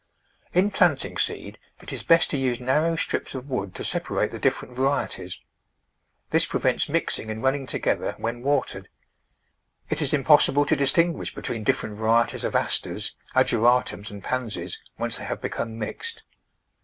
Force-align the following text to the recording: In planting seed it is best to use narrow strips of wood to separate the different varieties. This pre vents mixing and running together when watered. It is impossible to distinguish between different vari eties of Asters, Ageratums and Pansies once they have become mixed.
In 0.51 0.71
planting 0.71 1.15
seed 1.19 1.59
it 1.79 1.93
is 1.93 2.01
best 2.01 2.31
to 2.31 2.37
use 2.37 2.59
narrow 2.59 2.95
strips 2.95 3.35
of 3.35 3.47
wood 3.47 3.75
to 3.75 3.83
separate 3.83 4.31
the 4.31 4.39
different 4.39 4.73
varieties. 4.75 5.39
This 6.31 6.43
pre 6.43 6.59
vents 6.59 6.89
mixing 6.89 7.29
and 7.29 7.43
running 7.43 7.67
together 7.67 8.15
when 8.17 8.41
watered. 8.41 8.89
It 9.89 10.01
is 10.01 10.11
impossible 10.11 10.65
to 10.65 10.75
distinguish 10.75 11.35
between 11.35 11.63
different 11.63 11.97
vari 11.97 12.23
eties 12.25 12.43
of 12.43 12.55
Asters, 12.55 13.13
Ageratums 13.35 14.09
and 14.09 14.23
Pansies 14.23 14.81
once 14.97 15.17
they 15.19 15.25
have 15.25 15.39
become 15.39 15.77
mixed. 15.77 16.23